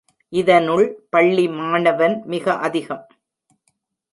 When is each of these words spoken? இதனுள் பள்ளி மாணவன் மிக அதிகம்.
இதனுள் 0.33 0.85
பள்ளி 1.09 1.45
மாணவன் 1.49 2.15
மிக 2.25 2.55
அதிகம். 2.59 3.03